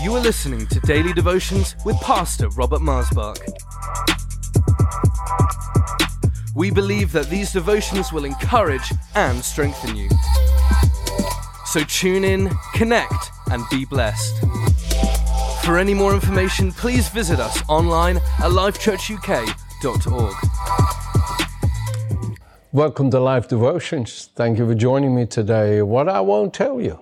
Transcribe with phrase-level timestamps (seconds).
[0.00, 3.36] You are listening to Daily Devotions with Pastor Robert Maasbach.
[6.54, 10.08] We believe that these devotions will encourage and strengthen you.
[11.66, 14.38] So tune in, connect, and be blessed.
[15.64, 20.34] For any more information, please visit us online at lifechurchuk.org.
[22.70, 24.30] Welcome to Life Devotions.
[24.36, 25.82] Thank you for joining me today.
[25.82, 27.00] What I won't tell you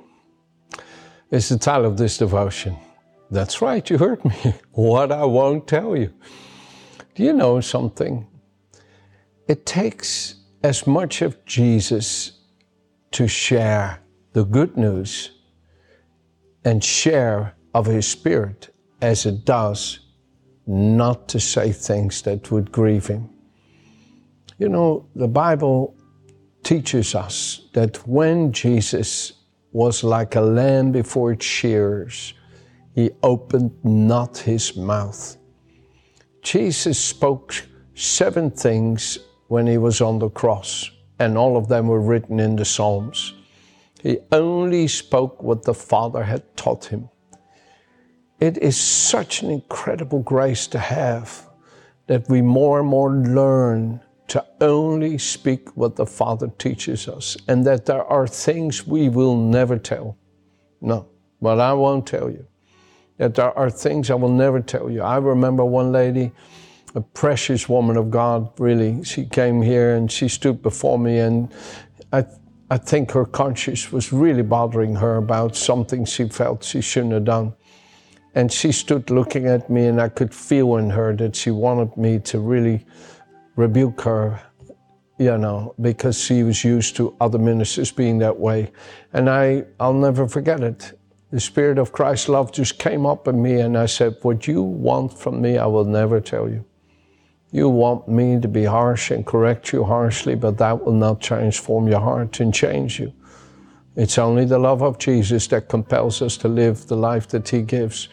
[1.30, 2.78] is the title of this devotion.
[3.30, 4.54] That's right, you heard me.
[4.72, 6.12] What I won't tell you.
[7.14, 8.26] Do you know something?
[9.48, 12.32] It takes as much of Jesus
[13.12, 14.00] to share
[14.32, 15.30] the good news
[16.64, 20.00] and share of his spirit as it does
[20.66, 23.30] not to say things that would grieve him.
[24.58, 25.94] You know, the Bible
[26.62, 29.32] teaches us that when Jesus
[29.72, 32.34] was like a lamb before its shears,
[32.96, 35.36] he opened not his mouth.
[36.42, 37.54] Jesus spoke
[37.94, 42.56] seven things when he was on the cross, and all of them were written in
[42.56, 43.34] the Psalms.
[44.02, 47.10] He only spoke what the Father had taught him.
[48.40, 51.50] It is such an incredible grace to have
[52.06, 57.66] that we more and more learn to only speak what the Father teaches us, and
[57.66, 60.16] that there are things we will never tell.
[60.80, 61.08] No,
[61.42, 62.46] but I won't tell you.
[63.18, 65.02] That there are things I will never tell you.
[65.02, 66.32] I remember one lady,
[66.94, 69.02] a precious woman of God, really.
[69.04, 71.52] She came here and she stood before me, and
[72.12, 72.26] I,
[72.70, 77.24] I think her conscience was really bothering her about something she felt she shouldn't have
[77.24, 77.54] done.
[78.34, 81.96] And she stood looking at me, and I could feel in her that she wanted
[81.96, 82.84] me to really
[83.56, 84.38] rebuke her,
[85.18, 88.70] you know, because she was used to other ministers being that way.
[89.14, 90.95] And I, I'll never forget it.
[91.32, 94.62] The Spirit of Christ's love just came up in me, and I said, What you
[94.62, 96.64] want from me, I will never tell you.
[97.50, 101.88] You want me to be harsh and correct you harshly, but that will not transform
[101.88, 103.12] your heart and change you.
[103.96, 107.62] It's only the love of Jesus that compels us to live the life that He
[107.62, 108.08] gives.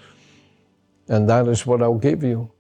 [1.07, 2.51] And that is what I'll give you.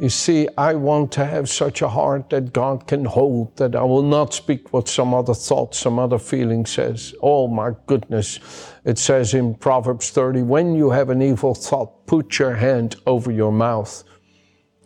[0.00, 3.82] You see, I want to have such a heart that God can hold, that I
[3.82, 7.14] will not speak what some other thought, some other feeling says.
[7.20, 8.38] Oh my goodness.
[8.84, 13.32] It says in Proverbs 30, when you have an evil thought, put your hand over
[13.32, 14.04] your mouth.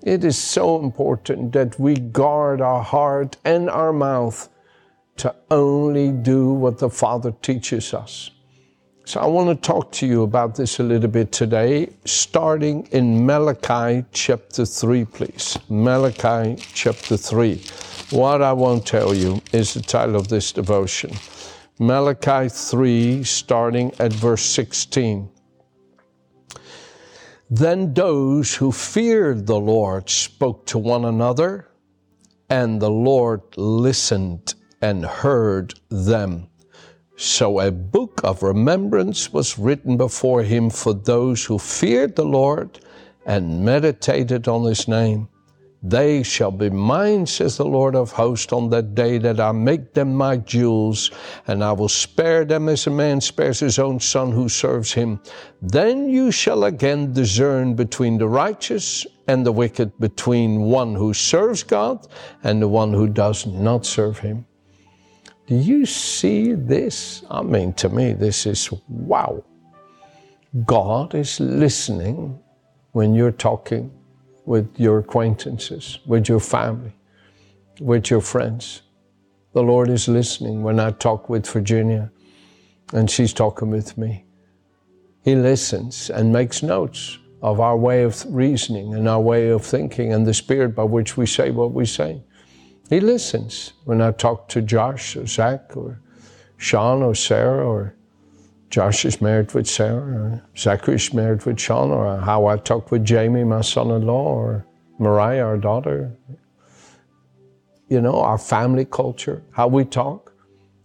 [0.02, 4.48] It is so important that we guard our heart and our mouth
[5.18, 8.30] to only do what the Father teaches us.
[9.04, 13.26] So I want to talk to you about this a little bit today, starting in
[13.26, 15.58] Malachi chapter 3, please.
[15.68, 17.60] Malachi chapter 3.
[18.10, 21.10] What I won't tell you is the title of this devotion.
[21.80, 25.28] Malachi 3, starting at verse 16.
[27.50, 31.68] Then those who feared the Lord spoke to one another,
[32.48, 36.46] and the Lord listened and heard them.
[37.16, 42.80] So a book of remembrance was written before him for those who feared the Lord
[43.26, 45.28] and meditated on his name.
[45.84, 49.94] They shall be mine, says the Lord of hosts, on that day that I make
[49.94, 51.10] them my jewels,
[51.48, 55.20] and I will spare them as a man spares his own son who serves him.
[55.60, 61.64] Then you shall again discern between the righteous and the wicked, between one who serves
[61.64, 62.06] God
[62.44, 64.46] and the one who does not serve him.
[65.52, 67.24] Do you see this?
[67.30, 69.44] I mean, to me, this is wow.
[70.64, 72.40] God is listening
[72.92, 73.92] when you're talking
[74.46, 76.94] with your acquaintances, with your family,
[77.82, 78.80] with your friends.
[79.52, 82.10] The Lord is listening when I talk with Virginia
[82.94, 84.24] and she's talking with me.
[85.22, 90.14] He listens and makes notes of our way of reasoning and our way of thinking
[90.14, 92.22] and the spirit by which we say what we say.
[92.92, 95.98] He listens when I talk to Josh or Zach or
[96.58, 97.94] Sean or Sarah or
[98.68, 102.90] Josh is married with Sarah or Zachary is married with Sean or how I talk
[102.90, 104.66] with Jamie, my son-in-law, or
[104.98, 106.14] Mariah, our daughter.
[107.88, 110.34] You know, our family culture, how we talk.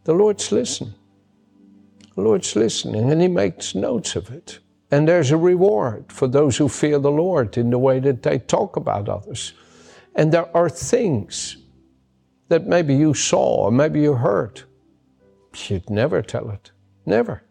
[0.06, 0.94] The Lord's listening.
[2.16, 4.60] The Lord's listening and He makes notes of it.
[4.92, 8.40] And there's a reward for those who fear the Lord in the way that they
[8.40, 9.52] talk about others.
[10.16, 11.58] And there are things
[12.50, 14.64] that maybe you saw or maybe you heard.
[15.68, 16.72] You'd never tell it.
[17.06, 17.44] Never.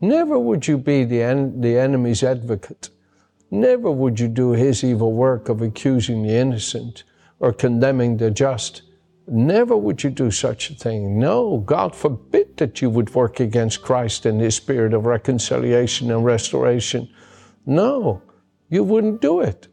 [0.00, 2.90] Never would you be the, en- the enemy's advocate.
[3.50, 7.04] Never would you do his evil work of accusing the innocent
[7.38, 8.82] or condemning the just.
[9.26, 11.18] Never would you do such a thing.
[11.18, 16.24] No, God forbid that you would work against Christ in his spirit of reconciliation and
[16.24, 17.08] restoration.
[17.64, 18.22] No,
[18.68, 19.68] you wouldn't do it.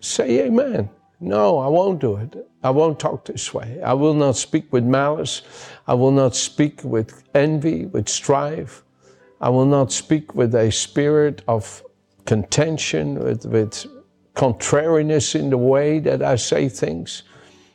[0.00, 0.90] Say amen.
[1.20, 2.36] No, I won't do it.
[2.62, 3.80] I won't talk this way.
[3.82, 5.42] I will not speak with malice.
[5.86, 8.84] I will not speak with envy, with strife.
[9.40, 11.82] I will not speak with a spirit of
[12.24, 13.86] contention, with, with
[14.34, 17.24] contrariness in the way that I say things.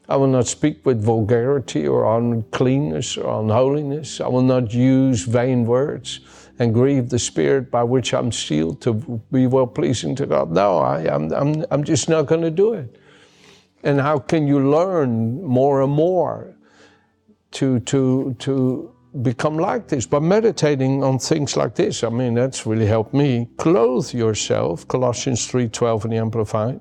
[0.08, 4.22] I will not speak with vulgarity or uncleanness or unholiness.
[4.22, 6.20] I will not use vain words
[6.60, 8.94] and grieve the spirit by which I'm sealed to
[9.32, 10.52] be well pleasing to God.
[10.52, 13.00] No, I, I'm, I'm, I'm just not going to do it.
[13.84, 16.56] And how can you learn more and more
[17.52, 20.06] to, to, to become like this?
[20.06, 22.04] By meditating on things like this.
[22.04, 23.50] I mean, that's really helped me.
[23.58, 26.80] Clothe yourself, Colossians 3.12 in the Amplified,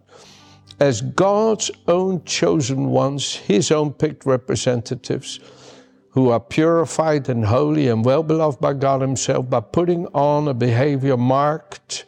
[0.79, 5.41] as God's own chosen ones, his own picked representatives,
[6.11, 10.55] who are purified and holy and well beloved by God Himself by putting on a
[10.55, 12.05] behavior marked,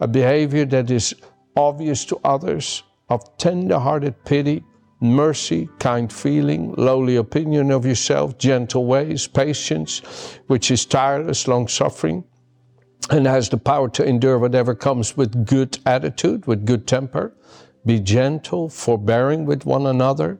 [0.00, 1.14] a behavior that is
[1.56, 4.64] obvious to others, of tender hearted pity,
[5.00, 10.02] mercy, kind feeling, lowly opinion of yourself, gentle ways, patience,
[10.48, 12.24] which is tireless, long suffering,
[13.10, 17.34] and has the power to endure whatever comes with good attitude, with good temper.
[17.86, 20.38] Be gentle, forbearing with one another.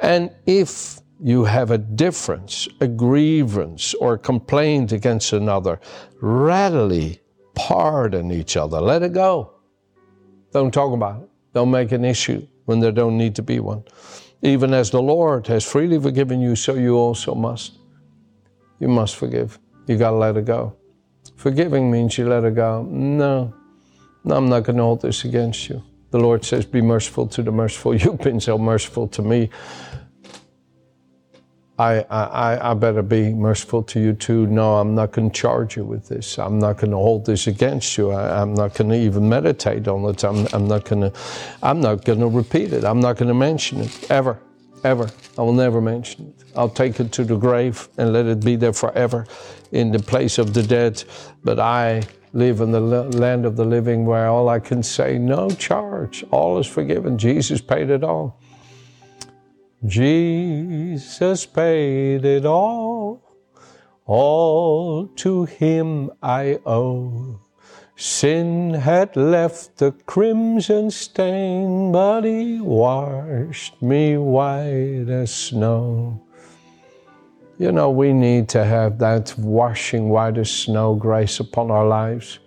[0.00, 5.80] And if you have a difference, a grievance, or a complaint against another,
[6.20, 7.20] readily
[7.54, 8.80] pardon each other.
[8.80, 9.54] Let it go.
[10.52, 11.28] Don't talk about it.
[11.56, 13.82] Don't make an issue when there don't need to be one.
[14.42, 17.78] Even as the Lord has freely forgiven you, so you also must.
[18.78, 19.58] You must forgive.
[19.86, 20.76] You got to let it go.
[21.34, 22.82] Forgiving means you let it go.
[22.90, 23.54] No,
[24.22, 25.82] no I'm not going to hold this against you.
[26.10, 27.94] The Lord says, Be merciful to the merciful.
[28.02, 29.48] You've been so merciful to me.
[31.78, 34.46] I, I, I better be merciful to you too.
[34.46, 36.38] No, I'm not going to charge you with this.
[36.38, 38.12] I'm not going to hold this against you.
[38.12, 40.24] I, am not going to even meditate on it.
[40.24, 41.12] I'm, I'm not going to,
[41.62, 42.84] I'm not going to repeat it.
[42.84, 44.38] I'm not going to mention it ever,
[44.84, 45.10] ever.
[45.36, 46.44] I will never mention it.
[46.56, 49.26] I'll take it to the grave and let it be there forever
[49.72, 51.04] in the place of the dead.
[51.44, 55.50] But I live in the land of the living where all I can say, no
[55.50, 56.24] charge.
[56.30, 57.18] All is forgiven.
[57.18, 58.40] Jesus paid it all.
[59.84, 63.20] Jesus paid it all,
[64.06, 67.40] all to him I owe.
[67.94, 76.22] Sin had left the crimson stain, but he washed me white as snow.
[77.58, 82.38] You know, we need to have that washing white as snow grace upon our lives.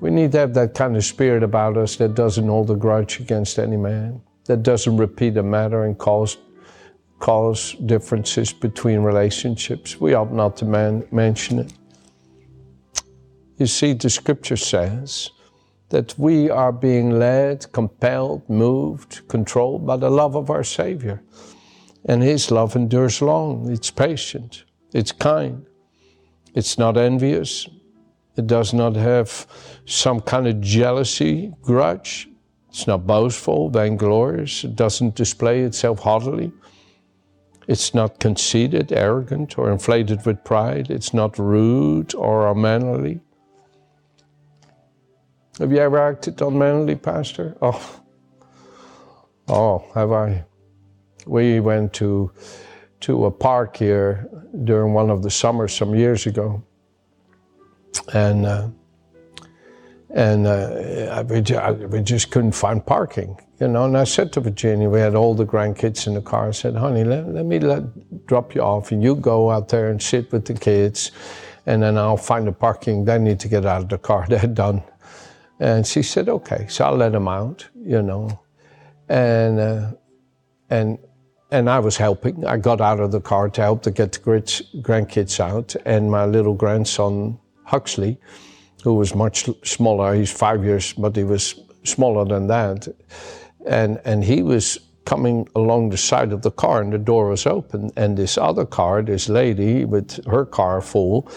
[0.00, 3.20] We need to have that kind of spirit about us that doesn't hold a grudge
[3.20, 6.36] against any man that doesn't repeat a matter and cause
[7.18, 10.00] cause differences between relationships.
[10.00, 11.72] We ought not to man, mention it.
[13.58, 15.30] You see, the scripture says
[15.90, 21.22] that we are being led, compelled, moved, controlled by the love of our Savior.
[22.06, 25.64] And His love endures long, it's patient, it's kind,
[26.54, 27.68] it's not envious,
[28.36, 29.46] it does not have
[29.84, 32.28] some kind of jealousy, grudge.
[32.72, 34.64] It's not boastful, vainglorious.
[34.64, 36.52] It doesn't display itself haughtily.
[37.68, 40.90] It's not conceited, arrogant, or inflated with pride.
[40.90, 43.20] It's not rude or unmanly.
[45.58, 47.58] Have you ever acted unmanly, Pastor?
[47.60, 48.00] Oh,
[49.48, 50.42] oh, have I?
[51.26, 52.32] We went to
[53.00, 54.30] to a park here
[54.64, 56.64] during one of the summers some years ago,
[58.14, 58.46] and.
[58.46, 58.68] Uh,
[60.12, 61.40] and uh, we,
[61.86, 63.86] we just couldn't find parking, you know.
[63.86, 66.48] And I said to Virginia, we had all the grandkids in the car.
[66.48, 69.88] I said, "Honey, let, let me let, drop you off, and you go out there
[69.90, 71.12] and sit with the kids,
[71.66, 73.06] and then I'll find the parking.
[73.06, 74.26] They need to get out of the car.
[74.28, 74.82] They're done."
[75.58, 78.38] And she said, "Okay." So I let them out, you know,
[79.08, 79.92] and uh,
[80.68, 80.98] and
[81.50, 82.44] and I was helping.
[82.44, 86.26] I got out of the car to help to get the grandkids out, and my
[86.26, 88.18] little grandson Huxley
[88.82, 90.14] who was much smaller.
[90.14, 92.88] He's five years, but he was smaller than that.
[93.66, 97.46] And, and he was coming along the side of the car, and the door was
[97.46, 97.90] open.
[97.96, 101.30] And this other car, this lady with her car full,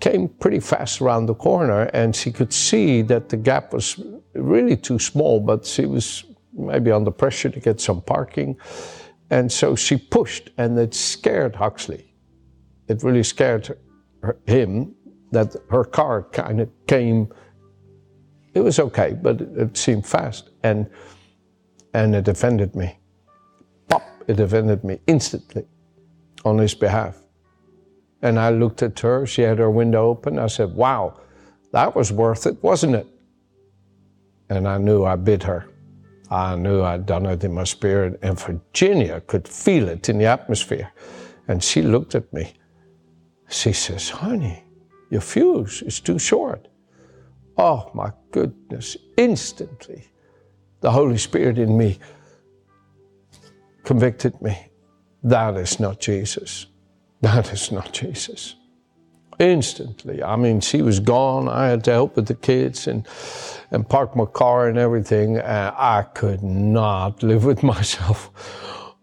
[0.00, 4.00] came pretty fast around the corner, and she could see that the gap was
[4.34, 8.56] really too small, but she was maybe under pressure to get some parking.
[9.30, 12.14] And so she pushed, and it scared Huxley.
[12.88, 13.74] It really scared
[14.22, 14.94] her, him
[15.34, 17.28] that her car kind of came.
[18.54, 20.88] It was okay, but it seemed fast, and
[21.92, 22.98] and it offended me.
[23.88, 24.02] Pop!
[24.26, 25.66] It offended me instantly,
[26.44, 27.18] on his behalf.
[28.22, 29.26] And I looked at her.
[29.26, 30.38] She had her window open.
[30.38, 31.20] I said, "Wow,
[31.72, 33.06] That was worth it, wasn't it?
[34.48, 35.66] And I knew I bit her.
[36.30, 40.26] I knew I'd done it in my spirit, and Virginia could feel it in the
[40.26, 40.92] atmosphere.
[41.48, 42.54] And she looked at me.
[43.48, 44.63] She says, Honey,
[45.14, 46.66] your fuse is too short.
[47.56, 50.08] Oh my goodness, instantly,
[50.80, 52.00] the Holy Spirit in me
[53.84, 54.70] convicted me.
[55.22, 56.66] That is not Jesus.
[57.20, 58.56] That is not Jesus.
[59.38, 60.20] Instantly.
[60.20, 61.48] I mean, she was gone.
[61.48, 63.06] I had to help with the kids and,
[63.70, 65.40] and park my car and everything.
[65.40, 68.32] I could not live with myself.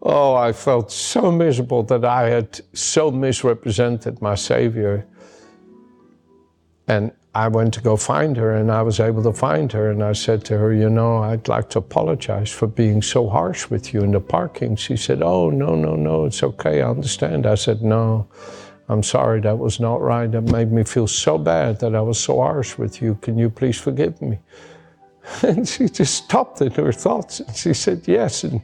[0.02, 5.06] Oh, I felt so miserable that I had so misrepresented my Savior.
[6.88, 9.90] And I went to go find her, and I was able to find her.
[9.90, 13.70] And I said to her, You know, I'd like to apologize for being so harsh
[13.70, 14.76] with you in the parking.
[14.76, 16.82] She said, Oh, no, no, no, it's okay.
[16.82, 17.46] I understand.
[17.46, 18.28] I said, No,
[18.88, 19.40] I'm sorry.
[19.40, 20.30] That was not right.
[20.30, 23.14] That made me feel so bad that I was so harsh with you.
[23.22, 24.38] Can you please forgive me?
[25.42, 27.40] And she just stopped in her thoughts.
[27.40, 28.44] And she said, Yes.
[28.44, 28.60] And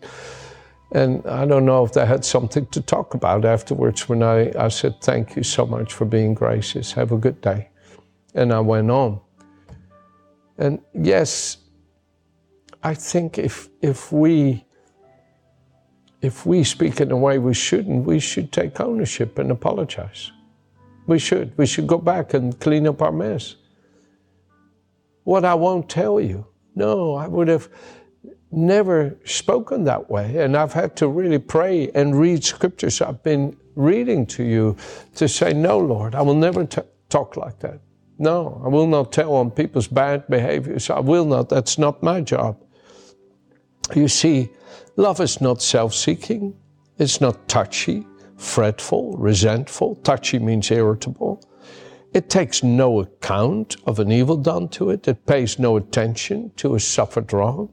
[0.93, 4.69] and I don't know if they had something to talk about afterwards when I, I
[4.69, 6.93] said, Thank you so much for being gracious.
[6.93, 7.69] Have a good day.
[8.39, 9.21] And I went on.
[10.59, 11.59] And yes,
[12.83, 14.65] I think if, if we
[16.21, 20.33] if we speak in a way we shouldn't, we should take ownership and apologize.
[21.07, 21.57] We should.
[21.57, 23.55] We should go back and clean up our mess.
[25.25, 26.47] What I won't tell you.
[26.75, 27.69] No, I would have
[28.51, 30.43] never spoken that way.
[30.43, 34.77] And I've had to really pray and read scriptures I've been reading to you
[35.15, 37.81] to say, No, Lord, I will never t- talk like that.
[38.19, 40.91] No, I will not tell on people's bad behaviors.
[40.91, 41.49] I will not.
[41.49, 42.61] That's not my job.
[43.95, 44.51] You see,
[44.97, 46.55] love is not self seeking,
[46.99, 48.07] it's not touchy,
[48.37, 49.97] fretful, resentful.
[49.97, 51.43] Touchy means irritable.
[52.13, 55.07] It takes no account of an evil done to it.
[55.07, 57.73] It pays no attention to a suffered wrong.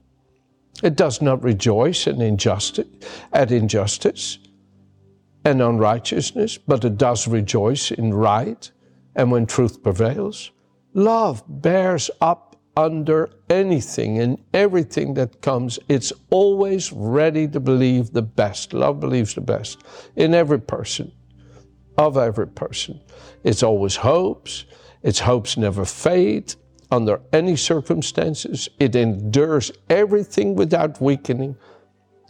[0.83, 2.87] It does not rejoice in injustice,
[3.33, 4.37] at injustice
[5.45, 8.69] and unrighteousness, but it does rejoice in right
[9.15, 10.51] and when truth prevails.
[10.93, 15.79] Love bears up under anything and everything that comes.
[15.87, 18.73] It's always ready to believe the best.
[18.73, 19.83] Love believes the best
[20.15, 21.11] in every person,
[21.97, 23.01] of every person.
[23.43, 24.65] It's always hopes.
[25.03, 26.55] Its hopes never fade
[26.91, 28.69] under any circumstances.
[28.79, 31.55] It endures everything without weakening.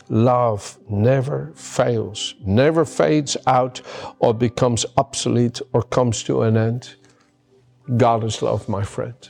[0.10, 3.82] Love never fails, never fades out
[4.20, 6.96] or becomes obsolete or comes to an end.
[7.98, 9.30] God is love, my friend.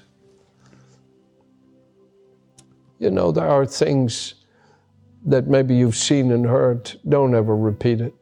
[2.99, 4.35] You know, there are things
[5.25, 6.93] that maybe you've seen and heard.
[7.07, 8.13] Don't ever repeat it.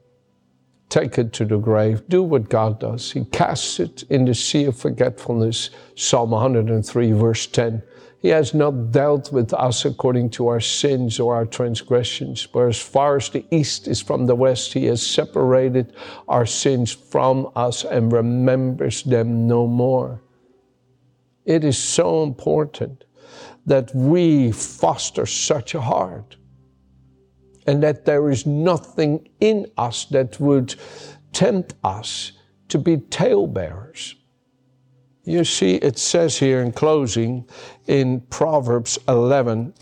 [0.89, 2.03] Take it to the grave.
[2.07, 3.11] Do what God does.
[3.11, 5.71] He casts it in the sea of forgetfulness.
[5.95, 7.81] Psalm 103, verse 10.
[8.23, 12.79] He has not dealt with us according to our sins or our transgressions, but as
[12.79, 15.93] far as the east is from the west, He has separated
[16.29, 20.21] our sins from us and remembers them no more.
[21.43, 23.03] It is so important
[23.65, 26.37] that we foster such a heart
[27.67, 30.75] and that there is nothing in us that would
[31.33, 32.31] tempt us
[32.69, 34.15] to be talebearers.
[35.25, 37.47] You see, it says here in closing
[37.87, 39.73] in Proverbs 11,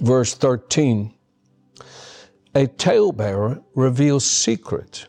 [0.00, 1.14] verse 13
[2.54, 5.06] a talebearer reveals secret,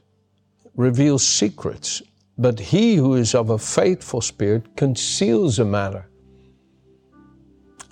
[0.76, 2.02] reveals secrets,
[2.38, 6.10] but he who is of a faithful spirit conceals a matter.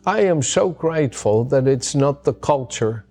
[0.05, 3.06] I am so grateful that it's not the culture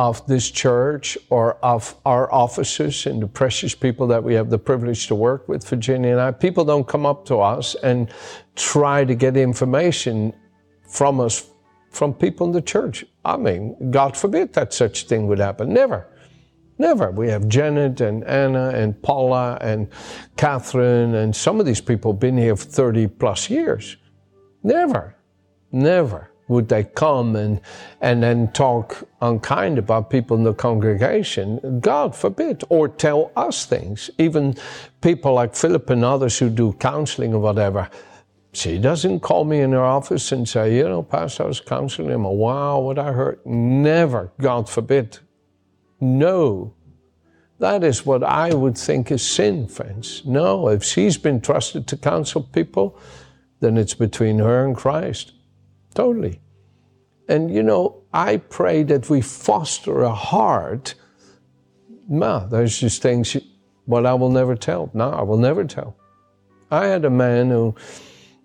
[0.00, 4.58] of this church or of our offices and the precious people that we have the
[4.58, 8.10] privilege to work with, Virginia and I, people don't come up to us and
[8.56, 10.32] try to get information
[10.88, 11.50] from us
[11.90, 13.04] from people in the church.
[13.26, 15.70] I mean, God forbid that such thing would happen.
[15.70, 16.06] Never.
[16.78, 17.10] Never.
[17.10, 19.86] We have Janet and Anna and Paula and
[20.38, 23.98] Catherine and some of these people been here for 30 plus years.
[24.62, 25.14] Never.
[25.72, 27.60] Never would they come and,
[28.00, 31.78] and then talk unkind about people in the congregation?
[31.78, 32.64] God forbid.
[32.68, 34.10] Or tell us things.
[34.18, 34.56] Even
[35.00, 37.88] people like Philip and others who do counseling or whatever.
[38.52, 42.10] She doesn't call me in her office and say, you know, Pastor, I was counseling
[42.10, 42.24] him.
[42.24, 43.38] Wow, what I heard.
[43.46, 45.18] Never, God forbid.
[46.00, 46.74] No.
[47.60, 50.22] That is what I would think is sin, friends.
[50.24, 52.98] No, if she's been trusted to counsel people,
[53.60, 55.32] then it's between her and Christ.
[55.94, 56.40] Totally.
[57.28, 60.94] And you know, I pray that we foster a heart.
[62.08, 63.36] No, there's just things,
[63.84, 64.90] what I will never tell.
[64.94, 65.96] No, I will never tell.
[66.70, 67.74] I had a man who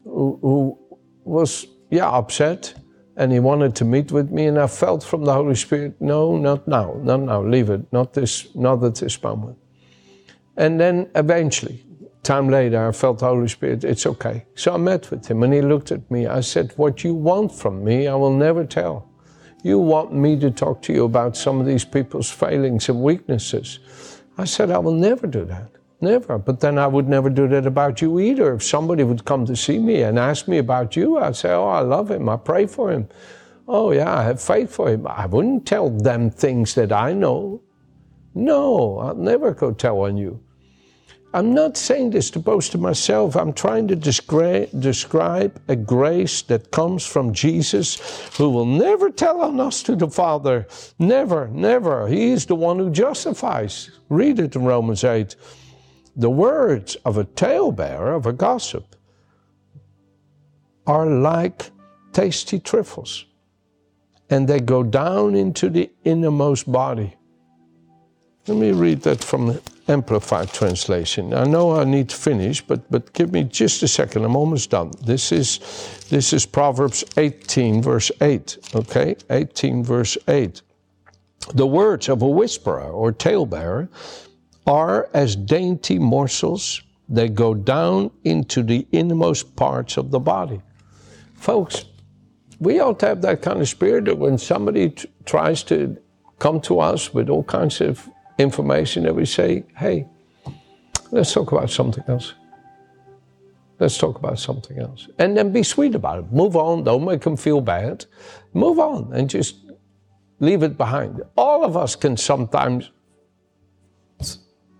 [0.04, 2.75] who, who was, yeah, upset
[3.18, 4.46] and he wanted to meet with me.
[4.46, 8.14] And I felt from the Holy Spirit, no, not now, not now, leave it, not
[8.14, 9.58] this, not at this moment.
[10.58, 11.85] And then eventually,
[12.25, 14.46] time later, I felt the Holy Spirit, it's okay.
[14.55, 16.27] So I met with him and he looked at me.
[16.27, 19.10] I said, What you want from me, I will never tell.
[19.63, 23.79] You want me to talk to you about some of these people's failings and weaknesses.
[24.38, 25.70] I said, I will never do that.
[26.01, 26.38] Never.
[26.38, 28.53] But then I would never do that about you either.
[28.53, 31.67] If somebody would come to see me and ask me about you, I'd say, Oh,
[31.67, 32.27] I love him.
[32.27, 33.08] I pray for him.
[33.67, 35.08] Oh, yeah, I have faith for him.
[35.08, 37.62] I wouldn't tell them things that I know.
[38.36, 40.45] No, I'll never go tell on you.
[41.34, 43.36] I'm not saying this to boast to myself.
[43.36, 47.98] I'm trying to descri- describe a grace that comes from Jesus
[48.38, 50.65] who will never tell on us to the Father.
[50.98, 52.08] Never, never.
[52.08, 53.89] He is the one who justifies.
[54.08, 55.36] Read it in Romans 8.
[56.15, 58.96] The words of a talebearer, of a gossip,
[60.88, 61.70] are like
[62.13, 63.25] tasty trifles,
[64.29, 67.15] and they go down into the innermost body.
[68.48, 71.34] Let me read that from the Amplified Translation.
[71.34, 74.24] I know I need to finish, but, but give me just a second.
[74.24, 74.92] I'm almost done.
[75.04, 75.60] This is,
[76.10, 78.75] this is Proverbs 18, verse 8.
[78.75, 79.16] Okay?
[79.32, 80.62] 18, verse 8.
[81.56, 83.90] The words of a whisperer or talebearer
[84.68, 86.84] are as dainty morsels.
[87.10, 90.62] They go down into the innermost parts of the body.
[91.34, 91.86] Folks,
[92.60, 95.98] we ought to have that kind of spirit that when somebody t- tries to
[96.38, 100.08] come to us with all kinds of information, that we say, hey,
[101.12, 102.34] let's talk about something else.
[103.80, 105.10] Let's talk about something else.
[105.20, 106.32] And then be sweet about it.
[106.32, 106.84] Move on.
[106.84, 108.06] Don't make them feel bad.
[108.54, 109.58] Move on and just
[110.39, 111.22] leave it behind.
[111.36, 112.92] All of us can sometimes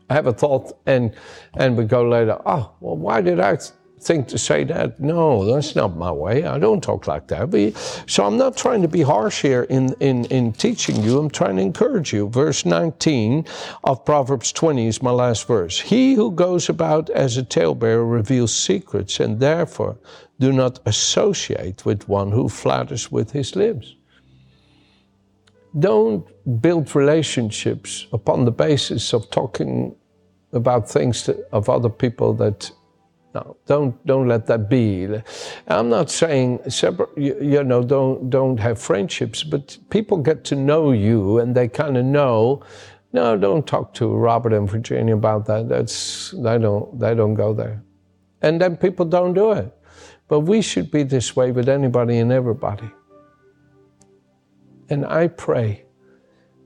[0.10, 1.14] have a thought and
[1.56, 3.58] and we go later, oh, well, why did I
[4.06, 5.00] think to say that?
[5.00, 6.46] No, that's not my way.
[6.46, 7.50] I don't talk like that.
[7.50, 7.76] But,
[8.08, 11.20] so I'm not trying to be harsh here in, in, in teaching you.
[11.20, 12.30] I'm trying to encourage you.
[12.30, 13.46] Verse 19
[13.84, 15.80] of Proverbs 20 is my last verse.
[15.80, 19.98] He who goes about as a talebearer reveals secrets and therefore
[20.40, 23.96] do not associate with one who flatters with his lips
[25.78, 26.26] don't
[26.62, 29.94] build relationships upon the basis of talking
[30.54, 32.72] about things of other people that
[33.36, 35.08] no don't don't let that be.
[35.68, 40.92] I'm not saying separate you, know don't don't have friendships but people get to know
[40.92, 42.64] you and they kind of know.
[43.14, 45.70] No don't talk to robert and virginia about that.
[45.70, 47.84] That's they don't they don't go there.
[48.42, 49.72] And then people don't do it.
[50.28, 52.90] But we should be this way with anybody and everybody.
[54.90, 55.86] And I pray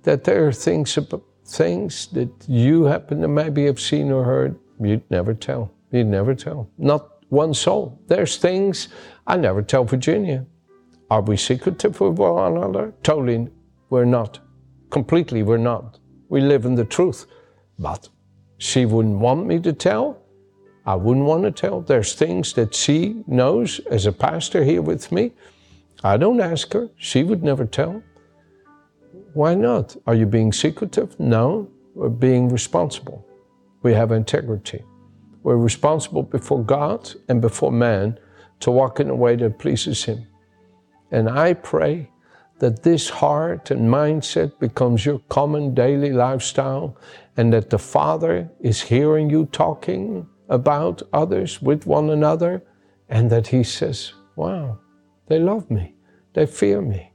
[0.03, 0.97] that there are things,
[1.45, 5.71] things that you happen to maybe have seen or heard, you'd never tell.
[5.91, 6.69] You'd never tell.
[6.77, 8.01] Not one soul.
[8.07, 8.89] There's things
[9.25, 10.45] I never tell Virginia.
[11.09, 12.93] Are we secretive with one another?
[13.03, 13.47] Totally,
[13.89, 14.39] we're not.
[14.91, 15.99] Completely, we're not.
[16.29, 17.25] We live in the truth.
[17.79, 18.09] But
[18.57, 20.21] she wouldn't want me to tell.
[20.85, 21.81] I wouldn't want to tell.
[21.81, 25.31] There's things that she knows as a pastor here with me.
[26.03, 26.89] I don't ask her.
[26.97, 28.03] She would never tell.
[29.33, 29.95] Why not?
[30.07, 31.19] Are you being secretive?
[31.19, 33.25] No, we're being responsible.
[33.81, 34.83] We have integrity.
[35.49, 38.19] We're responsible before God and before man
[38.59, 40.27] to walk in a way that pleases Him.
[41.09, 42.11] And I pray
[42.59, 46.95] that this heart and mindset becomes your common daily lifestyle
[47.35, 52.61] and that the Father is hearing you talking about others with one another
[53.09, 54.77] and that He says, Wow,
[55.29, 55.95] they love me,
[56.33, 57.11] they fear me.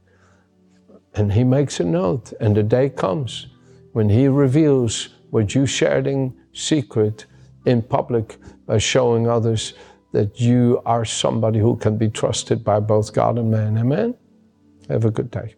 [1.14, 3.46] And he makes a note, and the day comes
[3.92, 7.26] when he reveals what you shared in secret
[7.64, 9.74] in public by showing others
[10.12, 13.76] that you are somebody who can be trusted by both God and man.
[13.76, 14.14] Amen?
[14.88, 15.54] Have a good day.